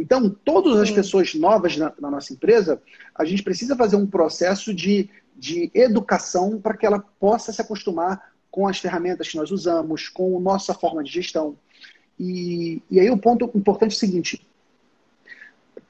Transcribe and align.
Então, 0.00 0.30
todas 0.30 0.78
as 0.78 0.90
pessoas 0.90 1.34
novas 1.34 1.76
na, 1.76 1.92
na, 2.00 2.10
nossa 2.10 2.32
empresa, 2.32 2.80
a 3.14 3.24
gente 3.24 3.42
precisa 3.42 3.76
fazer 3.76 3.96
um 3.96 4.06
processo 4.06 4.72
de, 4.72 5.10
de 5.36 5.70
educação 5.74 6.60
para 6.60 6.76
que 6.76 6.86
ela 6.86 7.00
possa 7.20 7.52
se 7.52 7.60
acostumar 7.60 8.32
com 8.50 8.66
as 8.66 8.78
ferramentas 8.78 9.28
que 9.28 9.36
nós 9.36 9.50
usamos, 9.50 10.08
com 10.08 10.36
a 10.36 10.40
nossa 10.40 10.72
forma 10.72 11.02
de 11.02 11.10
gestão. 11.10 11.56
E, 12.18 12.82
e 12.90 12.98
aí 13.00 13.10
o 13.10 13.18
ponto 13.18 13.50
importante 13.54 13.92
é 13.92 13.96
o 13.96 13.98
seguinte: 13.98 14.46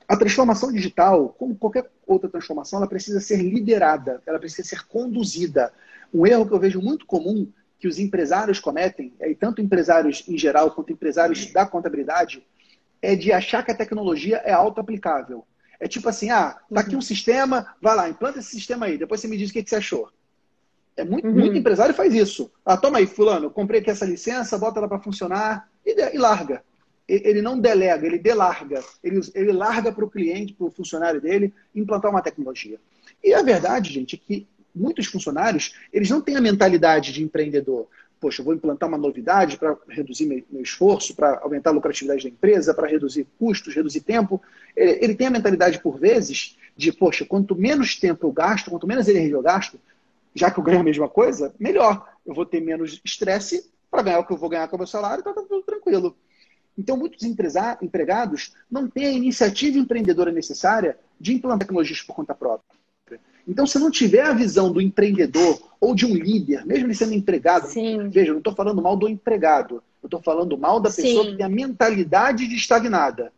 a 0.07 0.17
transformação 0.17 0.73
digital, 0.73 1.35
como 1.39 1.55
qualquer 1.55 1.91
outra 2.07 2.29
transformação, 2.29 2.79
ela 2.79 2.89
precisa 2.89 3.21
ser 3.21 3.43
liderada, 3.43 4.23
ela 4.27 4.39
precisa 4.39 4.67
ser 4.67 4.87
conduzida. 4.87 5.73
Um 6.13 6.27
erro 6.27 6.47
que 6.47 6.55
eu 6.55 6.59
vejo 6.59 6.81
muito 6.81 7.05
comum 7.07 7.47
que 7.79 7.87
os 7.87 7.99
empresários 7.99 8.59
cometem, 8.59 9.13
e 9.21 9.35
tanto 9.35 9.63
empresários 9.63 10.25
em 10.27 10.37
geral 10.37 10.71
quanto 10.73 10.93
empresários 10.93 11.53
da 11.53 11.65
contabilidade, 11.65 12.43
é 13.01 13.15
de 13.15 13.33
achar 13.33 13.65
que 13.65 13.71
a 13.71 13.77
tecnologia 13.77 14.39
é 14.39 14.53
auto-aplicável. 14.53 15.45
É 15.81 15.87
tipo 15.87 16.09
assim, 16.09 16.31
ah, 16.31 16.59
tá 16.73 16.81
aqui 16.81 16.93
um 16.93 16.95
uhum. 16.97 17.01
sistema, 17.01 17.75
vai 17.81 17.95
lá, 17.95 18.09
implanta 18.09 18.41
esse 18.41 18.51
sistema 18.51 18.87
aí, 18.87 18.99
depois 18.99 19.21
você 19.21 19.29
me 19.29 19.37
diz 19.37 19.51
o 19.51 19.53
que, 19.53 19.63
que 19.63 19.71
você 19.71 19.77
achou. 19.77 20.11
É 20.97 21.05
muito, 21.05 21.29
uhum. 21.29 21.35
muito 21.35 21.57
empresário 21.57 21.95
faz 21.95 22.13
isso. 22.13 22.51
Ah, 22.65 22.77
toma 22.77 22.99
aí, 22.99 23.07
fulano, 23.07 23.51
comprei 23.51 23.81
aqui 23.81 23.91
essa 23.91 24.05
licença, 24.05 24.59
bota 24.59 24.81
ela 24.81 24.89
para 24.89 24.99
funcionar 24.99 25.69
e, 25.87 25.95
e 26.15 26.19
larga 26.19 26.63
ele 27.09 27.41
não 27.41 27.59
delega, 27.59 28.07
ele 28.07 28.19
delarga. 28.19 28.85
Ele, 29.03 29.21
ele 29.35 29.53
larga 29.53 29.91
para 29.91 30.05
o 30.05 30.11
cliente, 30.11 30.53
para 30.53 30.67
o 30.67 30.71
funcionário 30.71 31.21
dele, 31.21 31.55
implantar 31.75 32.11
uma 32.11 32.21
tecnologia. 32.21 32.79
E 33.25 33.33
a 33.33 33.43
verdade, 33.43 33.91
gente, 33.91 34.15
é 34.15 34.19
que 34.19 34.47
muitos 34.75 35.07
funcionários, 35.07 35.75
eles 35.91 36.11
não 36.11 36.21
têm 36.21 36.37
a 36.37 36.41
mentalidade 36.41 37.13
de 37.13 37.25
empreendedor. 37.25 37.89
Poxa, 38.21 38.41
eu 38.41 38.45
vou 38.45 38.55
implantar 38.55 38.89
uma 38.89 38.99
novidade 38.99 39.57
para 39.57 39.77
reduzir 39.89 40.27
meu, 40.27 40.63
esforço, 40.63 41.15
para 41.15 41.39
aumentar 41.41 41.71
a 41.71 41.73
lucratividade 41.73 42.25
da 42.25 42.29
empresa, 42.29 42.75
para 42.75 42.89
reduzir 42.89 43.27
custos, 43.39 43.75
reduzir 43.75 44.01
tempo. 44.01 44.43
Ele, 44.77 45.05
ele, 45.05 45.15
tem 45.15 45.29
a 45.29 45.31
mentalidade, 45.31 45.81
por 45.81 45.99
vezes, 45.99 46.57
de, 46.77 46.93
poxa, 46.93 47.25
quanto 47.25 47.55
menos 47.55 47.97
tempo 47.97 48.27
eu 48.27 48.33
gasto, 48.33 48.71
quanto 48.71 48.87
menos 48.87 49.07
energia 49.09 49.35
eu 49.35 49.43
gasto, 49.43 49.79
já 50.35 50.51
que 50.51 50.59
eu 50.59 50.65
ganho 50.65 50.81
a 50.81 50.85
mesma 50.85 51.09
coisa, 51.09 51.55
melhor. 51.59 52.09
Eu 52.27 52.35
vou 52.35 52.45
ter 52.45 52.61
menos 52.61 53.01
estresse 53.05 53.71
para 53.91 54.03
ganhar 54.03 54.19
o 54.19 54.25
que 54.25 54.33
eu 54.33 54.37
vou 54.37 54.49
ganhar 54.49 54.69
com 54.69 54.77
o 54.77 54.79
meu 54.79 54.87
salário, 54.87 55.21
então 55.21 55.35
tá 55.35 55.43
tudo 55.43 55.63
tranquilo. 55.63 56.17
Então, 56.77 56.97
muitos 56.97 57.25
empregados 57.25 58.55
não 58.71 58.89
têm 58.89 59.07
a 59.07 59.13
iniciativa 59.13 59.79
empreendedora 59.79 60.31
necessária 60.31 60.97
de 61.19 61.35
implantar 61.35 61.59
tecnologias 61.59 62.03
por 62.03 62.15
conta 62.15 62.35
própria. 62.35 62.78
Então, 63.47 63.67
se 63.67 63.79
não 63.79 63.91
tiver 63.91 64.23
a 64.23 64.33
visão 64.33 64.71
do 64.71 64.81
empreendedor 64.81 65.59
ou 65.81 65.95
de 65.95 66.05
um 66.05 66.15
líder, 66.15 66.67
mesmo 66.67 66.87
ele 66.87 66.95
sendo 66.95 67.15
empregado, 67.15 67.67
Sim. 67.67 68.09
veja, 68.09 68.33
não 68.33 68.39
estou 68.39 68.55
falando 68.55 68.83
mal 68.83 68.97
do 68.97 69.09
empregado, 69.09 69.83
eu 70.03 70.07
estou 70.07 70.21
falando 70.21 70.57
mal 70.59 70.79
da 70.81 70.91
pessoa 70.91 71.25
Sim. 71.25 71.31
que 71.31 71.37
tem 71.39 71.47
a 71.47 71.49
mentalidade 71.49 72.47
de 72.47 72.55
estagnada. 72.55 73.33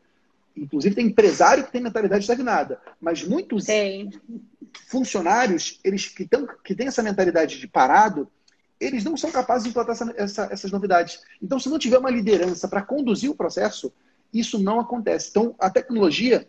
Inclusive, 0.57 0.95
tem 0.95 1.07
empresário 1.07 1.65
que 1.65 1.71
tem 1.71 1.81
mentalidade 1.81 2.25
estagnada, 2.25 2.81
mas 3.01 3.23
muitos 3.23 3.65
Sim. 3.65 4.11
funcionários, 4.89 5.79
eles 5.85 6.09
que, 6.09 6.27
tão, 6.27 6.47
que 6.65 6.75
têm 6.75 6.89
essa 6.89 7.03
mentalidade 7.03 7.61
de 7.61 7.69
parado, 7.69 8.29
eles 8.81 9.05
não 9.05 9.17
são 9.17 9.31
capazes 9.31 9.65
de 9.65 9.71
implantar 9.71 9.95
essa, 9.95 10.15
essa, 10.17 10.49
essas 10.51 10.73
novidades. 10.73 11.21
Então, 11.41 11.61
se 11.61 11.69
não 11.69 11.79
tiver 11.79 11.99
uma 11.99 12.11
liderança 12.11 12.67
para 12.67 12.83
conduzir 12.83 13.31
o 13.31 13.35
processo, 13.35 13.93
isso 14.33 14.59
não 14.59 14.81
acontece. 14.81 15.29
Então, 15.31 15.55
a 15.59 15.71
tecnologia, 15.71 16.49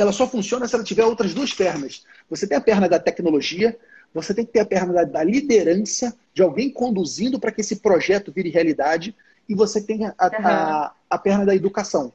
ela 0.00 0.12
só 0.12 0.26
funciona 0.26 0.66
se 0.66 0.74
ela 0.74 0.84
tiver 0.84 1.04
outras 1.04 1.34
duas 1.34 1.52
pernas. 1.52 2.04
Você 2.28 2.46
tem 2.46 2.56
a 2.56 2.60
perna 2.60 2.88
da 2.88 2.98
tecnologia, 2.98 3.78
você 4.12 4.34
tem 4.34 4.44
que 4.44 4.52
ter 4.52 4.60
a 4.60 4.66
perna 4.66 4.92
da, 4.92 5.04
da 5.04 5.22
liderança, 5.22 6.16
de 6.34 6.42
alguém 6.42 6.70
conduzindo 6.70 7.38
para 7.38 7.52
que 7.52 7.60
esse 7.60 7.76
projeto 7.76 8.32
vire 8.32 8.50
realidade, 8.50 9.14
e 9.48 9.54
você 9.54 9.80
tem 9.80 10.06
a, 10.06 10.10
uhum. 10.10 10.46
a, 10.46 10.94
a, 11.08 11.18
perna 11.18 11.44
da 11.44 11.54
educação. 11.54 12.12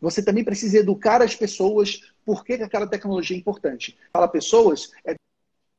Você 0.00 0.22
também 0.22 0.44
precisa 0.44 0.78
educar 0.78 1.22
as 1.22 1.34
pessoas 1.34 2.12
por 2.24 2.44
que 2.44 2.54
aquela 2.54 2.86
tecnologia 2.86 3.36
é 3.36 3.40
importante. 3.40 3.96
Fala 4.12 4.28
pessoas, 4.28 4.90
é 5.04 5.14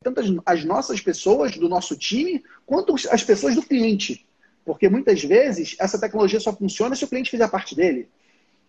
tanto 0.04 0.20
as, 0.20 0.28
as 0.46 0.66
nossas 0.66 1.02
pessoas 1.02 1.58
do 1.58 1.68
nosso 1.68 1.96
time, 1.96 2.44
quanto 2.66 2.96
as 3.12 3.24
pessoas 3.24 3.56
do 3.56 3.64
cliente. 3.64 4.28
Porque 4.66 4.88
muitas 4.88 5.24
vezes 5.24 5.76
essa 5.80 6.00
tecnologia 6.00 6.40
só 6.40 6.54
funciona 6.54 6.96
se 6.96 7.04
o 7.04 7.08
cliente 7.08 7.32
fizer 7.32 7.48
parte 7.50 7.76
dele. 7.76 8.10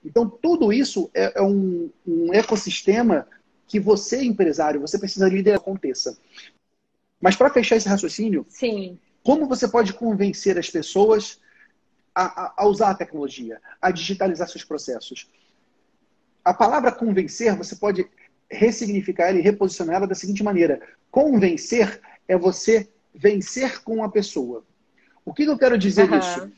Então, 0.04 0.28
tudo 0.28 0.72
isso 0.72 1.10
é, 1.14 1.38
é 1.38 1.42
um, 1.42 1.90
um, 2.06 2.32
ecossistema 2.32 3.26
que 3.66 3.78
você, 3.78 4.22
empresário, 4.22 4.80
você 4.80 4.98
precisa 4.98 5.28
liderar 5.28 5.60
aconteça. 5.60 6.18
Mas 7.20 7.36
para 7.36 7.50
fechar 7.50 7.76
esse 7.76 7.88
raciocínio, 7.88 8.46
Sim. 8.48 8.98
como 9.22 9.46
você 9.46 9.68
pode 9.68 9.92
convencer 9.92 10.58
as 10.58 10.70
pessoas 10.70 11.40
a, 12.14 12.24
a, 12.24 12.54
a 12.58 12.66
usar 12.66 12.90
a 12.90 12.94
tecnologia, 12.94 13.60
a 13.80 13.90
digitalizar 13.90 14.48
seus 14.48 14.64
processos? 14.64 15.28
A 16.42 16.54
palavra 16.54 16.90
convencer, 16.90 17.54
você 17.54 17.76
pode 17.76 18.08
ressignificar 18.50 19.28
ela 19.28 19.38
e 19.38 19.42
reposicionar 19.42 19.96
ela 19.96 20.06
da 20.06 20.14
seguinte 20.14 20.42
maneira: 20.42 20.80
convencer 21.10 22.00
é 22.26 22.36
você 22.36 22.88
vencer 23.14 23.82
com 23.82 24.02
a 24.02 24.08
pessoa. 24.08 24.64
O 25.24 25.34
que 25.34 25.44
eu 25.44 25.58
quero 25.58 25.76
dizer 25.76 26.10
uhum. 26.10 26.18
isso? 26.18 26.52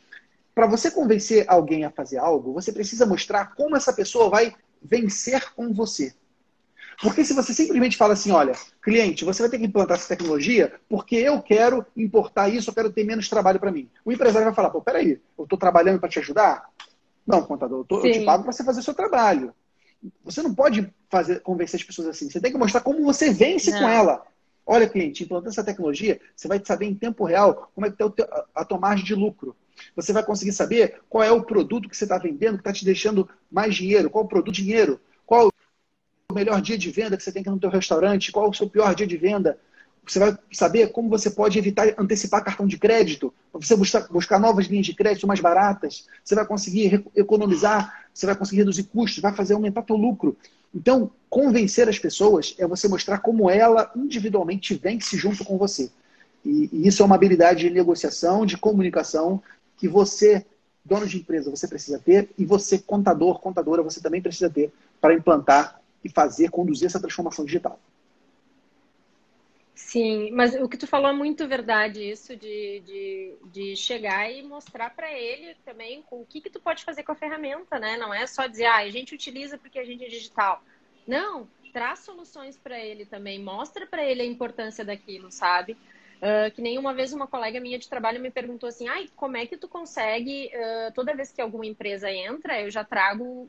Para 0.55 0.67
você 0.67 0.91
convencer 0.91 1.45
alguém 1.49 1.85
a 1.85 1.91
fazer 1.91 2.19
algo, 2.19 2.53
você 2.53 2.73
precisa 2.73 3.07
mostrar 3.07 3.55
como 3.55 3.77
essa 3.77 3.93
pessoa 3.93 4.29
vai 4.29 4.55
vencer 4.83 5.53
com 5.55 5.73
você. 5.73 6.15
Porque 7.01 7.25
se 7.25 7.33
você 7.33 7.55
simplesmente 7.55 7.97
fala 7.97 8.13
assim, 8.13 8.31
olha, 8.31 8.53
cliente, 8.83 9.25
você 9.25 9.43
vai 9.43 9.51
ter 9.51 9.59
que 9.59 9.65
implantar 9.65 9.97
essa 9.97 10.09
tecnologia 10.09 10.73
porque 10.89 11.17
eu 11.17 11.41
quero 11.41 11.85
importar 11.97 12.49
isso, 12.49 12.71
eu 12.71 12.75
quero 12.75 12.93
ter 12.93 13.05
menos 13.05 13.29
trabalho 13.29 13.59
para 13.59 13.73
mim. 13.73 13.89
O 14.05 14.13
empresário 14.13 14.47
vai 14.47 14.55
falar, 14.55 14.71
pô, 14.71 14.81
peraí, 14.81 15.21
eu 15.39 15.45
estou 15.45 15.59
trabalhando 15.59 15.99
para 15.99 16.09
te 16.09 16.19
ajudar? 16.19 16.69
Não, 17.27 17.43
contador, 17.43 17.81
eu, 17.81 17.85
tô, 17.85 18.07
eu 18.07 18.13
te 18.13 18.25
pago 18.25 18.43
para 18.43 18.53
você 18.53 18.63
fazer 18.63 18.81
o 18.81 18.85
seu 18.85 18.95
trabalho. 18.95 19.55
Você 20.25 20.43
não 20.43 20.55
pode 20.55 20.93
fazer, 21.09 21.41
convencer 21.41 21.81
as 21.81 21.87
pessoas 21.87 22.09
assim. 22.09 22.29
Você 22.29 22.41
tem 22.41 22.53
que 22.53 22.59
mostrar 22.59 22.81
como 22.81 23.05
você 23.05 23.33
vence 23.33 23.71
não. 23.71 23.79
com 23.79 23.89
ela. 23.89 24.23
Olha, 24.67 24.89
cliente, 24.89 25.25
implantando 25.25 25.51
essa 25.51 25.65
tecnologia, 25.65 26.21
você 26.37 26.47
vai 26.47 26.61
saber 26.65 26.87
em 26.87 26.95
tempo 26.95 27.25
real 27.25 27.71
como 27.75 27.87
é 27.87 27.91
que 27.91 28.03
está 28.03 28.47
a 28.55 28.65
tua 28.65 28.79
margem 28.79 29.05
de 29.05 29.15
lucro. 29.15 29.57
Você 29.95 30.13
vai 30.13 30.25
conseguir 30.25 30.53
saber 30.53 31.01
qual 31.09 31.23
é 31.23 31.31
o 31.31 31.43
produto 31.43 31.89
que 31.89 31.97
você 31.97 32.05
está 32.05 32.19
vendendo 32.19 32.55
que 32.55 32.61
está 32.61 32.73
te 32.73 32.85
deixando 32.85 33.29
mais 33.51 33.75
dinheiro, 33.75 34.11
qual 34.11 34.25
o 34.25 34.29
produto 34.29 34.55
dinheiro, 34.55 35.01
qual 35.27 35.49
o 36.31 36.35
melhor 36.35 36.61
dia 36.61 36.79
de 36.79 36.91
venda 36.91 37.17
que 37.17 37.23
você 37.23 37.33
tem 37.33 37.43
que 37.43 37.51
no 37.51 37.59
teu 37.59 37.71
restaurante, 37.71 38.33
qual 38.33 38.49
o 38.49 38.55
seu 38.55 38.69
pior 38.69 38.95
dia 38.95 39.07
de 39.07 39.17
venda. 39.17 39.59
Você 40.07 40.19
vai 40.19 40.37
saber 40.51 40.91
como 40.91 41.09
você 41.09 41.31
pode 41.31 41.59
evitar 41.59 41.95
antecipar 41.97 42.43
cartão 42.43 42.67
de 42.67 42.77
crédito, 42.77 43.33
você 43.53 43.77
buscar, 43.77 44.09
buscar 44.09 44.41
novas 44.41 44.67
linhas 44.67 44.87
de 44.87 44.95
crédito 44.95 45.29
mais 45.29 45.39
baratas. 45.39 46.09
Você 46.25 46.35
vai 46.35 46.45
conseguir 46.45 47.05
economizar, 47.15 48.07
você 48.13 48.27
vai 48.27 48.35
conseguir 48.35 48.63
reduzir 48.63 48.85
custos, 48.85 49.23
vai 49.23 49.33
fazer 49.33 49.55
aumentar 49.55 49.83
teu 49.83 49.97
lucro. 49.97 50.37
Então, 50.75 51.11
convencer 51.31 51.89
as 51.89 51.99
pessoas 51.99 52.55
é 52.59 52.67
você 52.67 52.89
mostrar 52.89 53.19
como 53.19 53.49
ela 53.49 53.93
individualmente 53.95 54.75
vence 54.75 55.17
junto 55.17 55.45
com 55.45 55.57
você. 55.57 55.91
E, 56.45 56.69
e 56.73 56.89
isso 56.89 57.03
é 57.03 57.07
uma 57.07 57.15
habilidade 57.15 57.61
de 57.61 57.71
negociação, 57.71 58.45
de 58.45 58.57
comunicação, 58.57 59.41
que 59.83 59.89
você, 59.89 60.47
dono 60.85 61.09
de 61.09 61.17
empresa, 61.17 61.51
você 61.51 61.67
precisa 61.67 61.99
ter, 61.99 62.31
e 62.39 62.45
você, 62.45 62.79
contador, 62.79 63.41
contadora, 63.41 63.83
você 63.83 64.01
também 64.01 64.23
precisa 64.23 64.49
ter 64.49 64.73
para 65.01 65.13
implantar 65.13 65.83
e 66.05 66.09
fazer, 66.09 66.53
conduzir 66.53 66.87
essa 66.87 67.01
transformação 67.01 67.45
digital. 67.45 67.81
Sim, 69.75 70.31
mas 70.31 70.55
o 70.55 70.69
que 70.69 70.77
tu 70.77 70.87
falou 70.87 71.11
é 71.11 71.13
muito 71.13 71.49
verdade, 71.49 72.09
isso 72.09 72.37
de, 72.37 72.81
de, 72.87 73.35
de 73.47 73.75
chegar 73.75 74.31
e 74.31 74.41
mostrar 74.45 74.95
para 74.95 75.13
ele 75.13 75.57
também 75.65 76.05
o 76.13 76.25
que, 76.25 76.41
que 76.41 76.49
tu 76.49 76.61
pode 76.61 76.85
fazer 76.85 77.03
com 77.03 77.11
a 77.11 77.17
ferramenta, 77.17 77.81
né? 77.81 77.97
Não 77.97 78.15
é 78.15 78.25
só 78.29 78.47
dizer, 78.47 78.67
ah, 78.67 78.77
a 78.77 78.89
gente 78.89 79.17
utiliza 79.17 79.59
porque 79.59 79.81
a 79.81 79.85
gente 79.85 80.05
é 80.05 80.09
digital. 80.09 80.63
Não, 81.05 81.49
traz 81.73 81.99
soluções 81.99 82.57
para 82.57 82.79
ele 82.79 83.05
também, 83.05 83.43
mostra 83.43 83.85
para 83.85 84.05
ele 84.05 84.23
a 84.23 84.27
importância 84.27 84.85
daquilo, 84.85 85.33
sabe? 85.33 85.77
Uh, 86.23 86.55
que 86.55 86.63
nem 86.63 86.79
uma 86.79 86.95
vez 86.95 87.13
uma 87.13 87.27
colega 87.27 87.59
minha 87.59 87.77
de 87.77 87.89
trabalho 87.89 88.21
me 88.21 88.31
perguntou 88.31 88.69
assim, 88.69 88.87
ai, 88.87 89.09
como 89.17 89.37
é 89.37 89.45
que 89.45 89.57
tu 89.57 89.67
consegue, 89.67 90.53
uh, 90.55 90.93
toda 90.95 91.17
vez 91.17 91.33
que 91.33 91.41
alguma 91.41 91.67
empresa 91.67 92.13
entra, 92.13 92.61
eu 92.61 92.71
já 92.71 92.85
trago, 92.85 93.49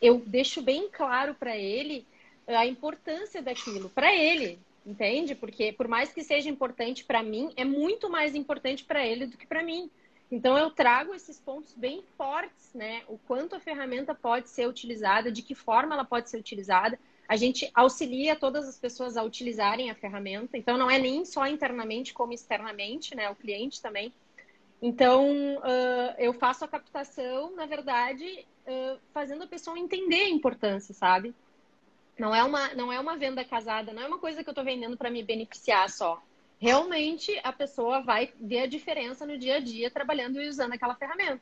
eu 0.00 0.22
deixo 0.24 0.62
bem 0.62 0.88
claro 0.88 1.34
para 1.34 1.56
ele 1.56 2.06
a 2.46 2.64
importância 2.66 3.42
daquilo, 3.42 3.90
para 3.90 4.14
ele, 4.14 4.60
entende? 4.86 5.34
Porque 5.34 5.72
por 5.72 5.88
mais 5.88 6.12
que 6.12 6.22
seja 6.22 6.48
importante 6.48 7.04
para 7.04 7.20
mim, 7.20 7.52
é 7.56 7.64
muito 7.64 8.08
mais 8.08 8.36
importante 8.36 8.84
para 8.84 9.04
ele 9.04 9.26
do 9.26 9.36
que 9.36 9.46
para 9.46 9.64
mim. 9.64 9.90
Então 10.30 10.56
eu 10.56 10.70
trago 10.70 11.14
esses 11.14 11.40
pontos 11.40 11.74
bem 11.74 12.02
fortes, 12.16 12.72
né? 12.74 13.02
O 13.08 13.18
quanto 13.18 13.56
a 13.56 13.60
ferramenta 13.60 14.14
pode 14.14 14.48
ser 14.50 14.68
utilizada, 14.68 15.32
de 15.32 15.42
que 15.42 15.54
forma 15.54 15.94
ela 15.94 16.04
pode 16.04 16.30
ser 16.30 16.38
utilizada. 16.38 16.96
A 17.28 17.36
gente 17.36 17.70
auxilia 17.74 18.36
todas 18.36 18.68
as 18.68 18.78
pessoas 18.78 19.16
a 19.16 19.22
utilizarem 19.22 19.90
a 19.90 19.94
ferramenta. 19.94 20.58
Então 20.58 20.76
não 20.76 20.90
é 20.90 20.98
nem 20.98 21.24
só 21.24 21.46
internamente 21.46 22.12
como 22.12 22.32
externamente, 22.32 23.14
né? 23.14 23.30
O 23.30 23.34
cliente 23.34 23.80
também. 23.80 24.12
Então 24.82 25.56
uh, 25.56 26.14
eu 26.18 26.34
faço 26.34 26.64
a 26.64 26.68
captação, 26.68 27.54
na 27.56 27.64
verdade, 27.64 28.46
uh, 28.66 28.98
fazendo 29.12 29.44
a 29.44 29.46
pessoa 29.46 29.78
entender 29.78 30.24
a 30.24 30.28
importância, 30.28 30.92
sabe? 30.94 31.34
Não 32.18 32.34
é 32.34 32.44
uma, 32.44 32.74
não 32.74 32.92
é 32.92 33.00
uma 33.00 33.16
venda 33.16 33.44
casada, 33.44 33.92
não 33.92 34.02
é 34.02 34.06
uma 34.06 34.18
coisa 34.18 34.42
que 34.42 34.48
eu 34.48 34.52
estou 34.52 34.64
vendendo 34.64 34.96
para 34.96 35.10
me 35.10 35.22
beneficiar 35.22 35.88
só. 35.88 36.22
Realmente 36.60 37.40
a 37.42 37.52
pessoa 37.52 38.00
vai 38.00 38.32
ver 38.38 38.60
a 38.60 38.66
diferença 38.66 39.26
no 39.26 39.36
dia 39.36 39.56
a 39.56 39.60
dia 39.60 39.90
trabalhando 39.90 40.40
e 40.40 40.48
usando 40.48 40.72
aquela 40.74 40.94
ferramenta. 40.94 41.40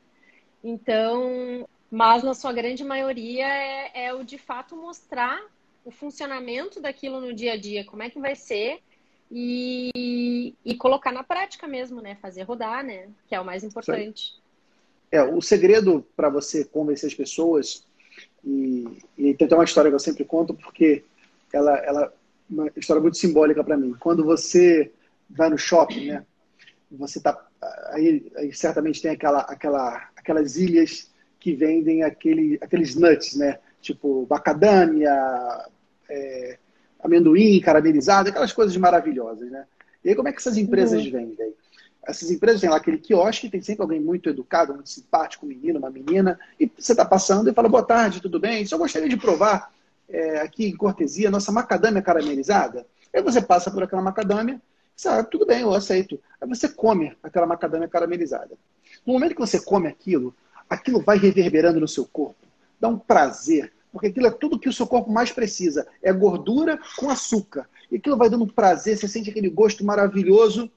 Então, 0.63 1.67
Mas 1.91 2.23
na 2.23 2.33
sua 2.33 2.51
grande 2.51 2.83
maioria 2.83 3.45
é, 3.45 4.05
é 4.05 4.13
o 4.15 4.23
de 4.23 4.39
fato 4.39 4.75
mostrar 4.75 5.39
o 5.85 5.91
funcionamento 5.91 6.81
daquilo 6.81 7.19
no 7.19 7.33
dia 7.33 7.53
a 7.53 7.57
dia, 7.57 7.85
como 7.85 8.03
é 8.03 8.09
que 8.09 8.19
vai 8.19 8.35
ser 8.35 8.79
e, 9.31 10.53
e 10.63 10.75
colocar 10.75 11.11
na 11.11 11.23
prática 11.23 11.67
mesmo, 11.67 12.01
né? 12.01 12.15
Fazer 12.21 12.43
rodar, 12.43 12.83
né? 12.83 13.09
Que 13.27 13.35
é 13.35 13.39
o 13.39 13.45
mais 13.45 13.63
importante. 13.63 14.33
É, 15.11 15.21
o 15.23 15.41
segredo 15.41 16.05
para 16.15 16.29
você 16.29 16.65
convencer 16.65 17.07
as 17.07 17.15
pessoas, 17.15 17.85
e, 18.43 18.85
e 19.17 19.33
tem 19.33 19.47
uma 19.51 19.63
história 19.63 19.89
que 19.89 19.95
eu 19.95 19.99
sempre 19.99 20.25
conto, 20.25 20.53
porque 20.53 21.03
ela, 21.51 21.77
ela 21.79 22.13
uma 22.49 22.69
história 22.75 23.01
muito 23.01 23.17
simbólica 23.17 23.63
para 23.63 23.77
mim. 23.77 23.95
Quando 23.99 24.23
você 24.23 24.91
vai 25.29 25.49
no 25.49 25.57
shopping, 25.57 26.07
né? 26.07 26.25
Você 26.91 27.19
tá 27.19 27.47
aí, 27.91 28.31
aí, 28.35 28.53
certamente 28.53 29.01
tem 29.01 29.11
aquela, 29.11 29.39
aquela, 29.41 30.09
aquelas 30.15 30.57
ilhas 30.57 31.11
que 31.39 31.53
vendem 31.53 32.03
aquele, 32.03 32.59
aqueles 32.61 32.95
nuts, 32.95 33.35
né? 33.35 33.59
Tipo 33.81 34.27
macadâmia, 34.29 35.11
é, 36.09 36.57
amendoim 37.03 37.59
caramelizado, 37.59 38.29
aquelas 38.29 38.53
coisas 38.53 38.75
maravilhosas, 38.77 39.49
né? 39.51 39.65
E 40.03 40.09
aí 40.09 40.15
como 40.15 40.27
é 40.27 40.31
que 40.31 40.39
essas 40.39 40.57
empresas 40.57 41.03
uhum. 41.05 41.11
vendem? 41.11 41.53
Essas 42.05 42.29
empresas 42.29 42.59
têm 42.59 42.69
lá 42.69 42.77
aquele 42.77 42.97
quiosque, 42.97 43.49
tem 43.49 43.61
sempre 43.61 43.81
alguém 43.81 43.99
muito 43.99 44.29
educado, 44.29 44.73
muito 44.73 44.89
simpático, 44.89 45.45
um 45.45 45.49
menino, 45.49 45.79
uma 45.79 45.89
menina, 45.89 46.37
e 46.59 46.69
você 46.77 46.91
está 46.91 47.05
passando 47.05 47.49
e 47.49 47.53
fala, 47.53 47.69
boa 47.69 47.83
tarde, 47.83 48.21
tudo 48.21 48.39
bem? 48.39 48.65
Só 48.65 48.77
gostaria 48.77 49.07
de 49.07 49.15
provar 49.15 49.71
é, 50.09 50.41
aqui 50.41 50.65
em 50.65 50.75
cortesia 50.75 51.31
nossa 51.31 51.51
macadâmia 51.51 52.01
caramelizada. 52.01 52.85
Aí 53.13 53.21
você 53.21 53.41
passa 53.41 53.71
por 53.71 53.83
aquela 53.83 54.01
macadâmia, 54.01 54.61
sabe, 54.95 55.19
ah, 55.19 55.23
tudo 55.23 55.45
bem, 55.45 55.61
eu 55.61 55.73
aceito. 55.73 56.19
Aí 56.41 56.47
você 56.47 56.67
come 56.67 57.15
aquela 57.23 57.45
macadâmia 57.45 57.87
caramelizada. 57.87 58.55
No 59.05 59.13
momento 59.13 59.35
que 59.35 59.41
você 59.41 59.61
come 59.61 59.87
aquilo, 59.87 60.35
aquilo 60.69 61.01
vai 61.01 61.17
reverberando 61.17 61.79
no 61.79 61.87
seu 61.87 62.05
corpo, 62.05 62.45
dá 62.79 62.87
um 62.87 62.97
prazer, 62.97 63.72
porque 63.93 64.07
aquilo 64.07 64.25
é 64.25 64.31
tudo 64.31 64.57
que 64.57 64.67
o 64.67 64.73
seu 64.73 64.87
corpo 64.87 65.11
mais 65.11 65.31
precisa. 65.31 65.87
É 66.01 66.11
gordura 66.11 66.79
com 66.97 67.11
açúcar. 67.11 67.69
E 67.91 67.97
aquilo 67.97 68.17
vai 68.17 68.27
dando 68.27 68.47
prazer, 68.47 68.97
você 68.97 69.07
sente 69.07 69.29
aquele 69.29 69.51
gosto 69.51 69.85
maravilhoso. 69.85 70.69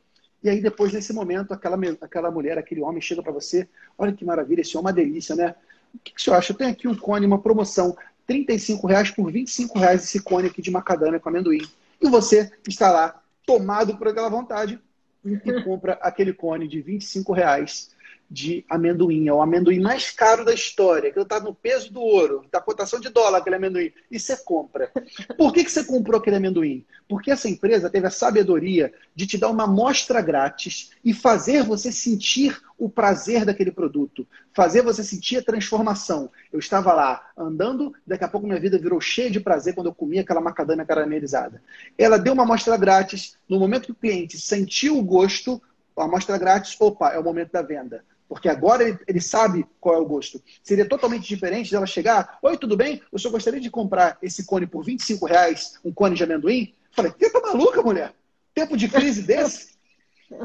E 0.43 0.51
aí, 0.51 0.61
depois 0.61 0.93
desse 0.93 1.15
momento, 1.15 1.55
aquela, 1.55 1.79
aquela 2.03 2.31
mulher, 2.31 2.59
aquele 2.59 2.83
homem 2.83 3.01
chega 3.01 3.23
para 3.23 3.33
você: 3.33 3.67
Olha 3.97 4.13
que 4.13 4.23
maravilha, 4.23 4.61
esse 4.61 4.77
homem 4.77 4.91
é 4.91 4.93
uma 4.93 4.93
delícia, 4.93 5.35
né? 5.35 5.55
O 5.95 5.99
que, 5.99 6.13
que 6.13 6.23
você 6.23 6.31
acha? 6.31 6.53
Eu 6.53 6.57
tenho 6.57 6.71
aqui 6.71 6.87
um 6.87 6.95
cone, 6.95 7.25
uma 7.25 7.41
promoção. 7.41 7.97
R$ 8.29 8.45
reais 8.87 9.11
por 9.11 9.33
R$ 9.33 9.45
reais 9.77 10.05
esse 10.05 10.21
cone 10.21 10.49
aqui 10.49 10.61
de 10.61 10.71
macadâmia 10.71 11.19
com 11.19 11.31
amendoim. 11.31 11.63
E 12.03 12.11
você 12.11 12.53
está 12.69 12.91
lá, 12.91 13.23
tomado 13.47 13.97
por 13.97 14.09
aquela 14.09 14.29
vontade, 14.29 14.79
e 15.25 15.63
compra 15.63 15.95
aquele 16.03 16.35
cone 16.35 16.69
de 16.69 16.81
R$ 16.81 16.99
reais 17.35 17.96
de 18.31 18.65
amendoim. 18.69 19.29
É 19.29 19.33
o 19.33 19.41
amendoim 19.41 19.81
mais 19.81 20.11
caro 20.11 20.45
da 20.45 20.53
história, 20.53 21.13
que 21.13 21.19
está 21.19 21.41
no 21.41 21.55
peso 21.55 21.93
do 21.93 22.01
ouro, 22.01 22.45
da 22.51 22.61
cotação 22.61 22.99
de 22.99 23.09
dólar 23.09 23.39
aquele 23.39 23.57
amendoim. 23.57 23.93
E 24.11 24.19
você 24.19 24.37
compra. 24.37 24.91
Por 25.37 25.53
que, 25.53 25.65
que 25.65 25.71
você 25.71 25.85
comprou 25.85 26.21
aquele 26.21 26.37
amendoim? 26.37 26.85
Porque 27.09 27.31
essa 27.31 27.49
empresa 27.49 27.89
teve 27.89 28.07
a 28.07 28.11
sabedoria 28.11 28.93
de 29.15 29.27
te 29.27 29.39
dar 29.39 29.49
uma 29.49 29.65
amostra 29.65 30.21
grátis 30.21 30.91
e 31.05 31.15
fazer 31.15 31.63
você 31.63 31.93
sentir 31.93 32.61
o 32.79 32.89
prazer 32.89 33.45
daquele 33.45 33.71
produto, 33.71 34.27
fazer 34.53 34.83
você 34.83 35.03
sentir 35.03 35.39
a 35.39 35.43
transformação. 35.43 36.31
Eu 36.53 36.59
estava 36.59 36.93
lá 36.93 37.31
andando, 37.37 37.95
daqui 38.07 38.25
a 38.25 38.29
pouco 38.29 38.47
minha 38.47 38.61
vida 38.61 38.79
virou 38.79 39.01
cheia 39.01 39.31
de 39.31 39.41
prazer 39.41 39.75
quando 39.75 39.87
eu 39.87 39.95
comia 39.95 40.21
aquela 40.21 40.41
macadâmia 40.41 40.85
caramelizada. 40.85 41.63
Ela 41.97 42.19
deu 42.19 42.35
uma 42.35 42.43
amostra 42.43 42.77
grátis, 42.77 43.37
no 43.49 43.59
momento 43.59 43.87
que 43.87 43.93
o 43.93 43.97
cliente 43.97 44.39
sentiu 44.39 44.99
o 44.99 45.03
gosto, 45.03 45.63
a 45.97 46.05
amostra 46.05 46.37
grátis, 46.37 46.77
opa, 46.79 47.11
é 47.11 47.19
o 47.19 47.25
momento 47.25 47.53
da 47.53 47.63
venda. 47.63 48.05
Porque 48.29 48.49
agora 48.49 48.83
ele, 48.83 48.99
ele, 49.07 49.21
sabe 49.21 49.65
qual 49.81 49.95
é 49.95 49.99
o 49.99 50.05
gosto. 50.05 50.43
Seria 50.63 50.89
totalmente 50.89 51.27
diferente 51.27 51.71
dela 51.71 51.87
chegar, 51.87 52.39
oi, 52.43 52.57
tudo 52.57 52.77
bem? 52.77 53.01
Eu 53.13 53.19
só 53.19 53.31
gostaria 53.31 53.61
de 53.61 53.71
comprar 53.71 54.19
esse 54.21 54.45
cone 54.45 54.67
por 54.67 54.85
25 54.85 55.27
reais, 55.27 55.79
um 55.85 55.93
cone 55.93 56.17
de 56.17 56.25
amendoim. 56.25 56.75
Falei, 56.91 57.13
você 57.17 57.31
tá 57.31 57.41
maluca, 57.41 57.83
mulher? 57.83 58.13
Tempo 58.55 58.77
de 58.77 58.89
crise 58.89 59.23
desse? 59.23 59.77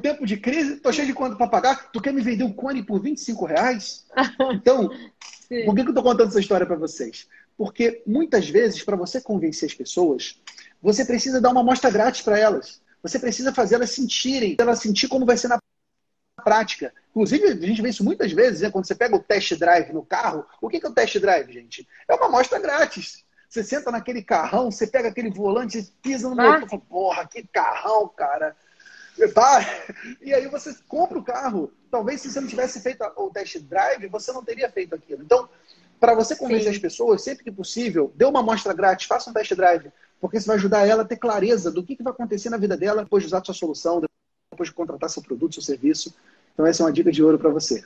Tempo 0.01 0.27
de 0.27 0.37
crise, 0.37 0.75
tô 0.75 0.93
cheio 0.93 1.07
de 1.07 1.13
conta 1.13 1.35
para 1.35 1.47
pagar. 1.47 1.91
Tu 1.91 1.99
quer 1.99 2.13
me 2.13 2.21
vender 2.21 2.43
um 2.43 2.53
cone 2.53 2.83
por 2.83 3.01
25 3.01 3.45
reais? 3.45 4.05
Então, 4.53 4.91
Sim. 5.47 5.65
por 5.65 5.75
que, 5.75 5.83
que 5.83 5.89
eu 5.89 5.93
tô 5.93 6.03
contando 6.03 6.27
essa 6.27 6.39
história 6.39 6.65
para 6.65 6.75
vocês? 6.75 7.27
Porque 7.57 8.03
muitas 8.05 8.47
vezes, 8.49 8.83
para 8.83 8.95
você 8.95 9.19
convencer 9.19 9.69
as 9.69 9.73
pessoas, 9.73 10.39
você 10.81 11.03
precisa 11.03 11.41
dar 11.41 11.49
uma 11.49 11.61
amostra 11.61 11.89
grátis 11.89 12.21
para 12.21 12.37
elas. 12.37 12.81
Você 13.01 13.17
precisa 13.17 13.53
fazer 13.53 13.75
elas 13.75 13.89
sentirem, 13.89 14.55
elas 14.59 14.79
sentir 14.79 15.07
como 15.07 15.25
vai 15.25 15.37
ser 15.37 15.47
na 15.47 15.59
prática. 16.43 16.93
Inclusive, 17.11 17.45
a 17.45 17.67
gente 17.67 17.81
vê 17.81 17.89
isso 17.89 18.03
muitas 18.03 18.31
vezes, 18.31 18.61
né? 18.61 18.71
quando 18.71 18.87
você 18.87 18.95
pega 18.95 19.15
o 19.15 19.19
test 19.19 19.53
drive 19.55 19.91
no 19.91 20.03
carro. 20.03 20.45
O 20.61 20.69
que 20.69 20.83
é 20.83 20.89
o 20.89 20.93
test 20.93 21.19
drive, 21.19 21.51
gente? 21.51 21.87
É 22.07 22.15
uma 22.15 22.27
amostra 22.27 22.57
grátis. 22.57 23.25
Você 23.49 23.63
senta 23.63 23.91
naquele 23.91 24.21
carrão, 24.21 24.71
você 24.71 24.87
pega 24.87 25.09
aquele 25.09 25.29
volante, 25.29 25.93
pisa 26.01 26.29
no 26.29 26.39
ah. 26.39 26.53
motor, 26.53 26.69
fala, 26.69 26.81
porra, 26.87 27.27
que 27.27 27.45
carrão, 27.47 28.07
cara. 28.07 28.55
Tá? 29.33 29.59
E 30.21 30.33
aí 30.33 30.47
você 30.47 30.73
compra 30.87 31.19
o 31.19 31.23
carro. 31.23 31.69
Talvez 31.91 32.21
se 32.21 32.31
você 32.31 32.39
não 32.39 32.47
tivesse 32.47 32.79
feito 32.79 33.03
o 33.17 33.29
test 33.29 33.59
drive, 33.59 34.07
você 34.07 34.31
não 34.31 34.41
teria 34.41 34.71
feito 34.71 34.95
aquilo. 34.95 35.21
Então, 35.21 35.49
para 35.99 36.15
você 36.15 36.33
convencer 36.33 36.71
Sim. 36.71 36.77
as 36.77 36.77
pessoas, 36.79 37.23
sempre 37.23 37.43
que 37.43 37.51
possível, 37.51 38.11
dê 38.15 38.23
uma 38.23 38.39
amostra 38.39 38.73
grátis, 38.73 39.05
faça 39.05 39.29
um 39.29 39.33
test 39.33 39.53
drive, 39.53 39.91
porque 40.19 40.37
isso 40.37 40.47
vai 40.47 40.55
ajudar 40.55 40.87
ela 40.87 41.03
a 41.03 41.05
ter 41.05 41.17
clareza 41.17 41.69
do 41.69 41.83
que, 41.83 41.95
que 41.95 42.03
vai 42.03 42.13
acontecer 42.13 42.49
na 42.49 42.57
vida 42.57 42.77
dela 42.77 43.03
depois 43.03 43.21
de 43.21 43.27
usar 43.27 43.43
sua 43.43 43.53
solução, 43.53 44.01
depois 44.49 44.69
de 44.69 44.75
contratar 44.75 45.09
seu 45.09 45.21
produto, 45.21 45.55
seu 45.55 45.61
serviço. 45.61 46.15
Então, 46.53 46.65
essa 46.65 46.83
é 46.83 46.86
uma 46.86 46.92
dica 46.92 47.12
de 47.12 47.24
ouro 47.24 47.38
para 47.39 47.50
você. 47.50 47.83